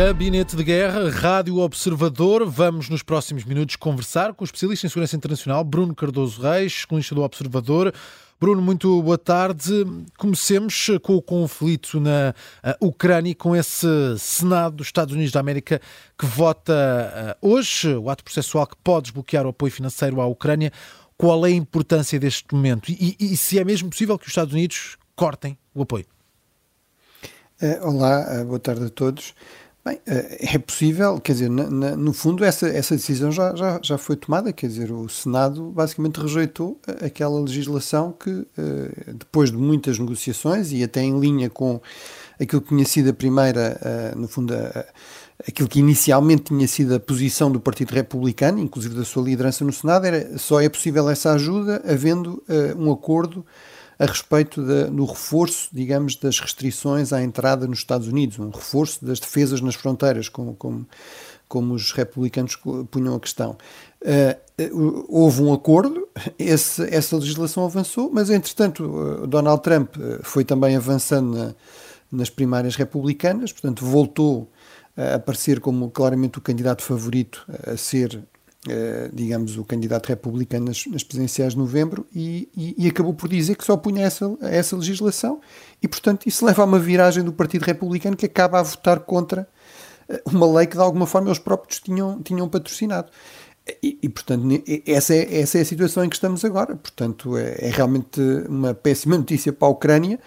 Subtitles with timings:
[0.00, 2.48] Gabinete de Guerra, Rádio Observador.
[2.48, 7.14] Vamos nos próximos minutos conversar com o especialista em segurança internacional Bruno Cardoso Reis, colunista
[7.14, 7.92] do Observador.
[8.40, 9.84] Bruno, muito boa tarde.
[10.16, 12.34] Comecemos com o conflito na
[12.64, 13.86] uh, Ucrânia, com esse
[14.18, 15.78] Senado dos Estados Unidos da América
[16.18, 20.72] que vota uh, hoje o ato processual que pode desbloquear o apoio financeiro à Ucrânia.
[21.14, 24.54] Qual é a importância deste momento e, e, se é mesmo possível que os Estados
[24.54, 26.06] Unidos cortem o apoio?
[27.82, 29.34] Olá, boa tarde a todos.
[29.82, 33.96] Bem, é possível, quer dizer, na, na, no fundo essa, essa decisão já, já, já
[33.96, 38.46] foi tomada, quer dizer, o Senado basicamente rejeitou aquela legislação que,
[39.06, 41.80] depois de muitas negociações e até em linha com
[42.38, 44.52] aquilo que tinha sido a primeira, no fundo,
[45.48, 49.72] aquilo que inicialmente tinha sido a posição do Partido Republicano, inclusive da sua liderança no
[49.72, 52.42] Senado, era só é possível essa ajuda havendo
[52.76, 53.46] um acordo
[54.00, 59.04] a respeito da, do reforço, digamos, das restrições à entrada nos Estados Unidos, um reforço
[59.04, 60.88] das defesas nas fronteiras, como, como,
[61.46, 62.56] como os republicanos
[62.90, 63.58] punham a questão.
[64.00, 71.36] Uh, houve um acordo, esse, essa legislação avançou, mas entretanto Donald Trump foi também avançando
[71.36, 71.54] na,
[72.10, 74.50] nas primárias republicanas, portanto voltou
[74.96, 78.22] a aparecer como claramente o candidato favorito a ser
[79.12, 83.56] digamos, o candidato republicano nas, nas presidenciais de novembro e, e, e, acabou por dizer
[83.56, 85.40] que só punha essa, essa legislação
[85.82, 89.48] e, portanto, isso leva a uma viragem do Partido Republicano que acaba a votar contra
[90.08, 93.10] uh, uma lei que, de alguma forma, eles próprios tinham, tinham patrocinado.
[93.82, 94.46] E, e, portanto,
[94.86, 96.76] essa é, essa é a situação em que estamos agora.
[96.76, 100.18] Portanto, é, é realmente uma péssima notícia para a Ucrânia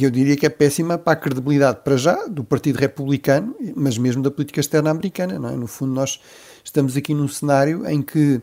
[0.00, 4.22] eu diria que é péssima para a credibilidade, para já, do Partido Republicano, mas mesmo
[4.22, 5.38] da política externa americana.
[5.38, 5.56] Não é?
[5.56, 6.18] No fundo, nós
[6.64, 8.40] estamos aqui num cenário em que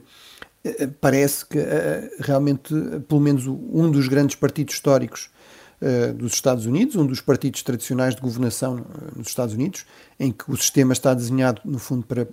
[0.64, 2.74] eh, parece que eh, realmente,
[3.08, 5.32] pelo menos um dos grandes partidos históricos
[5.82, 9.86] eh, dos Estados Unidos, um dos partidos tradicionais de governação nos Estados Unidos,
[10.20, 12.28] em que o sistema está desenhado, no fundo, para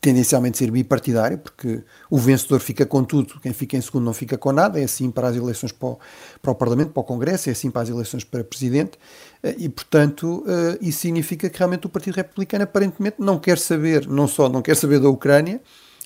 [0.00, 4.38] tendencialmente ser bipartidário, porque o vencedor fica com tudo, quem fica em segundo não fica
[4.38, 5.98] com nada, é assim para as eleições para o,
[6.40, 8.98] para o Parlamento, para o Congresso, é assim para as eleições para Presidente,
[9.42, 14.06] eh, e portanto eh, isso significa que realmente o Partido Republicano aparentemente não quer saber,
[14.08, 15.60] não só não quer saber da Ucrânia,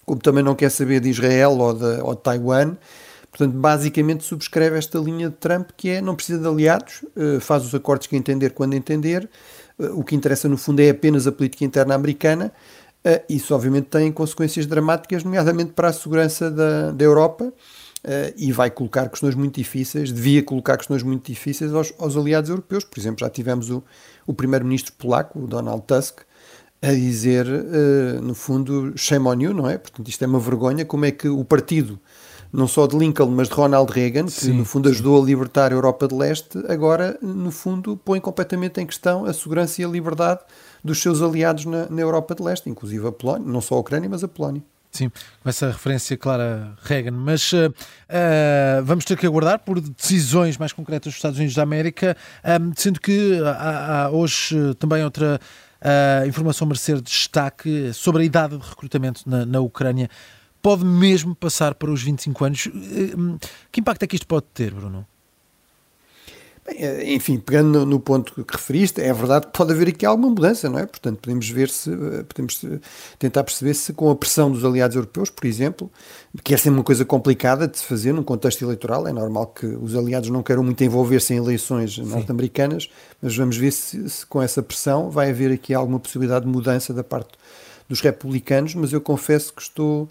[0.04, 2.76] como também não quer saber de Israel ou de, ou de Taiwan,
[3.28, 7.66] Portanto, basicamente subscreve esta linha de Trump que é não precisa de aliados, eh, faz
[7.66, 9.28] os acordos que entender quando entender,
[9.78, 12.50] o que interessa no fundo é apenas a política interna americana
[13.28, 18.70] isso, obviamente, tem consequências dramáticas, nomeadamente para a segurança da, da Europa, uh, e vai
[18.70, 22.84] colocar questões muito difíceis, devia colocar questões muito difíceis aos, aos aliados europeus.
[22.84, 23.82] Por exemplo, já tivemos o,
[24.26, 26.20] o primeiro-ministro polaco, o Donald Tusk,
[26.82, 29.78] a dizer, uh, no fundo, shame on you, não é?
[29.78, 30.84] Portanto, isto é uma vergonha.
[30.84, 31.98] Como é que o partido,
[32.56, 35.72] não só de Lincoln, mas de Ronald Reagan, que sim, no fundo ajudou a libertar
[35.72, 39.88] a Europa de Leste, agora, no fundo, põe completamente em questão a segurança e a
[39.88, 40.40] liberdade
[40.82, 44.08] dos seus aliados na, na Europa de Leste, inclusive a Polónia, não só a Ucrânia,
[44.08, 44.62] mas a Polónia.
[44.90, 45.10] Sim,
[45.42, 47.10] com essa referência clara Reagan.
[47.10, 51.62] Mas uh, uh, vamos ter que aguardar por decisões mais concretas dos Estados Unidos da
[51.62, 55.38] América, um, sendo que há, há hoje também outra
[55.82, 60.08] uh, informação merecer destaque sobre a idade de recrutamento na, na Ucrânia.
[60.66, 62.68] Pode mesmo passar para os 25 anos.
[63.70, 65.06] Que impacto é que isto pode ter, Bruno?
[66.66, 70.04] Bem, eh, enfim, pegando no, no, ponto que referiste, é verdade que pode haver aqui
[70.04, 70.84] alguma mudança, não é?
[70.84, 72.80] Portanto, podemos ver se, eh, podemos eh,
[73.16, 75.88] tentar perceber se com a pressão dos aliados europeus, por exemplo,
[76.42, 79.66] que é sempre uma coisa complicada de se fazer num contexto eleitoral, é normal que
[79.66, 82.90] os aliados não queiram muito envolver-se em eleições norte-americanas,
[83.22, 86.92] mas vamos ver se, se com essa pressão vai haver aqui alguma possibilidade de mudança
[86.92, 87.34] da parte
[87.88, 90.08] dos republicanos, mas eu confesso que estou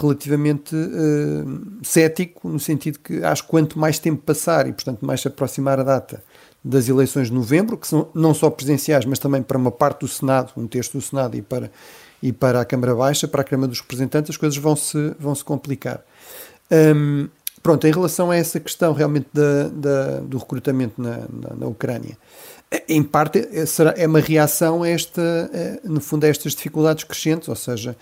[0.00, 5.20] relativamente uh, cético, no sentido que acho que quanto mais tempo passar e, portanto, mais
[5.20, 6.22] se aproximar a data
[6.62, 10.08] das eleições de novembro, que são não só presidenciais, mas também para uma parte do
[10.08, 11.70] Senado, um terço do Senado e para,
[12.22, 15.34] e para a Câmara Baixa, para a Câmara dos Representantes, as coisas vão se, vão
[15.34, 16.04] -se complicar.
[16.70, 17.28] Um,
[17.62, 22.16] pronto, em relação a essa questão realmente da, da do recrutamento na, na, na Ucrânia,
[22.88, 23.48] em parte
[23.96, 25.50] é, uma reação a esta,
[25.82, 27.96] no fundo, a estas dificuldades crescentes, ou seja,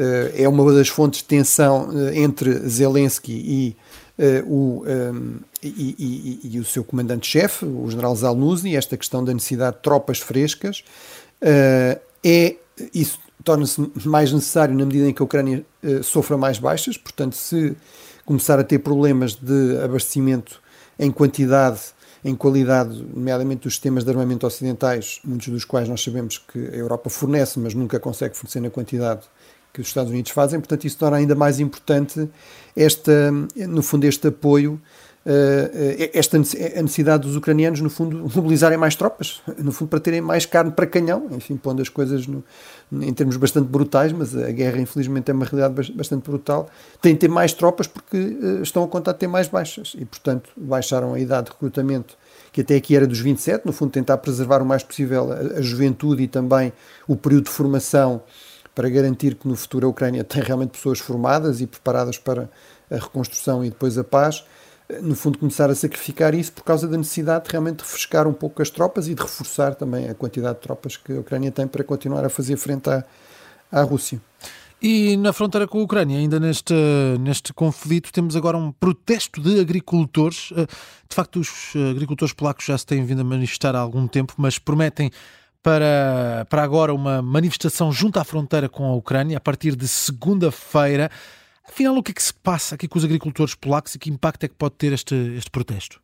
[0.00, 3.76] eh, é uma das fontes de tensão eh, entre Zelensky e,
[4.18, 4.82] eh, o,
[5.62, 10.18] e, e, e o seu comandante-chefe, o general Zalnuzny, esta questão da necessidade de tropas
[10.18, 10.82] frescas,
[11.42, 12.56] é,
[12.94, 15.64] isso torna-se mais necessário na medida em que a Ucrânia
[16.02, 17.74] sofra mais baixas, portanto, se
[18.24, 20.62] começar a ter problemas de abastecimento
[20.98, 21.80] em quantidade
[22.24, 26.76] em qualidade, nomeadamente dos sistemas de armamento ocidentais, muitos dos quais nós sabemos que a
[26.76, 29.22] Europa fornece, mas nunca consegue fornecer na quantidade
[29.72, 32.28] que os Estados Unidos fazem, portanto isso torna ainda mais importante
[32.76, 34.80] esta, no fundo este apoio
[36.14, 40.46] esta a necessidade dos ucranianos, no fundo, mobilizarem mais tropas, no fundo, para terem mais
[40.46, 42.42] carne para canhão, enfim, pondo as coisas no,
[42.92, 46.70] em termos bastante brutais, mas a guerra, infelizmente, é uma realidade bastante brutal.
[47.02, 50.50] Têm de ter mais tropas porque uh, estão a contar ter mais baixas e, portanto,
[50.56, 52.16] baixaram a idade de recrutamento,
[52.50, 55.62] que até aqui era dos 27, no fundo, tentar preservar o mais possível a, a
[55.62, 56.72] juventude e também
[57.06, 58.22] o período de formação
[58.74, 62.48] para garantir que no futuro a Ucrânia tem realmente pessoas formadas e preparadas para
[62.90, 64.44] a reconstrução e depois a paz
[65.02, 68.60] no fundo, começar a sacrificar isso por causa da necessidade de realmente refrescar um pouco
[68.62, 71.84] as tropas e de reforçar também a quantidade de tropas que a Ucrânia tem para
[71.84, 73.04] continuar a fazer frente à,
[73.70, 74.20] à Rússia.
[74.82, 76.74] E na fronteira com a Ucrânia, ainda neste,
[77.20, 80.50] neste conflito, temos agora um protesto de agricultores.
[80.56, 80.66] Eh,
[81.06, 84.58] de facto, os agricultores polacos já se têm vindo a manifestar há algum tempo, mas
[84.58, 85.10] prometem
[85.62, 91.10] para, para agora uma manifestação junto à fronteira com a Ucrânia a partir de segunda-feira.
[91.72, 94.42] Afinal, o que é que se passa aqui com os agricultores polacos e que impacto
[94.42, 96.00] é que pode ter este, este protesto?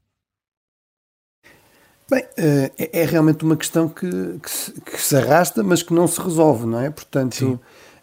[2.08, 4.08] Bem, eh, é, é realmente uma questão que,
[4.40, 6.88] que, se, que, se, arrasta, mas que não se resolve, não é?
[6.88, 7.58] Portanto,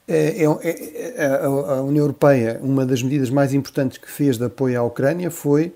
[0.05, 4.43] é, é, é, é a União Europeia, uma das medidas mais importantes que fez de
[4.43, 5.73] apoio à Ucrânia foi,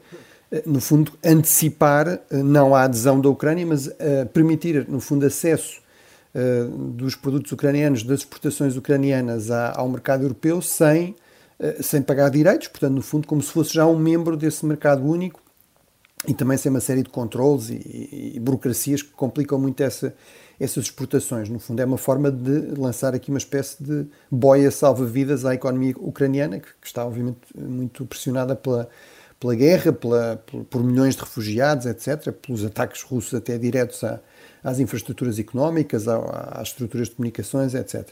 [0.51, 3.89] eh, no fundo, antecipar eh, não a adesão da Ucrânia, mas
[4.33, 5.81] permitir, no fundo, acesso
[6.69, 11.26] dos produtos ucranianos, das exportações ucranianas ao mercado europeu sem eh,
[11.81, 15.41] sem pagar direitos, portanto, no fundo, como se fosse já um membro desse mercado único
[16.27, 20.15] e também sem uma série de controles e, e, burocracias que complicam muito essa,
[20.59, 21.47] essas exportações.
[21.49, 25.93] No fundo, é uma forma de lançar aqui uma espécie de boia salva-vidas à economia
[25.97, 28.89] ucraniana, que, que, está, obviamente, muito pressionada pela,
[29.39, 34.19] pela guerra, pela, por, milhões de refugiados, etc., pelos ataques russos até diretos à,
[34.63, 38.09] às infraestruturas económicas, às estruturas de comunicações, etc.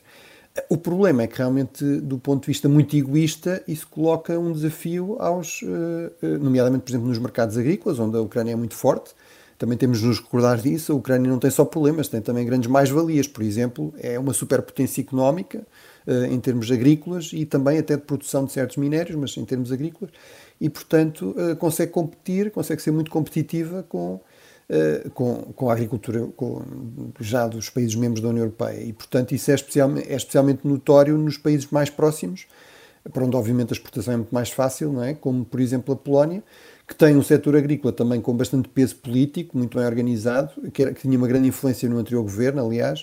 [0.69, 5.18] O problema é que realmente, do ponto de vista muito egoísta, isso coloca um desafio
[5.19, 9.13] aos, eh, eh, nomeadamente, por exemplo, nos mercados agrícolas, onde a Ucrânia é muito forte.
[9.57, 10.94] Também temos de nos recordar disso.
[10.94, 13.28] A Ucrânia não tem só problemas, tem também grandes mais-valias.
[13.28, 15.62] Por exemplo, é uma superpotência económica
[16.07, 19.74] eh, em termos agrícolas e também até de produção de certos minérios, mas em termos
[19.74, 20.13] agrícolas.
[20.60, 24.22] E, portanto, consegue competir, consegue ser muito competitiva com
[25.14, 26.62] com, com a agricultura com,
[27.20, 28.82] já dos países membros da União Europeia.
[28.82, 32.48] E, portanto, isso é especialmente, é especialmente notório nos países mais próximos,
[33.12, 35.14] para onde, obviamente, a exportação é muito mais fácil, não é?
[35.14, 36.44] como, por exemplo, a Polónia,
[36.88, 40.94] que tem um setor agrícola também com bastante peso político, muito bem organizado, que, era,
[40.94, 43.02] que tinha uma grande influência no anterior governo, aliás,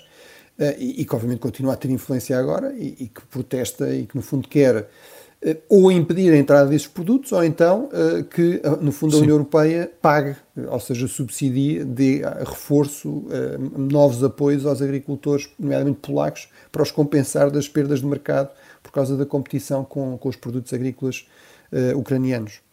[0.59, 4.05] uh, e, e, que, obviamente, continua a ter influência agora, e, e que protesta e
[4.05, 4.87] que, no fundo, quer eh,
[5.67, 9.35] ou impedir a entrada desses produtos, ou então eh, que, eh, no fundo, a União
[9.35, 13.25] Europeia pague, ou seja, subsidie, dê reforço,
[13.75, 18.49] novos apoios aos agricultores, nomeadamente polacos, para os compensar das perdas de mercado
[18.81, 21.25] por causa da competição com, com os produtos agrícolas
[21.95, 22.72] ucranianos.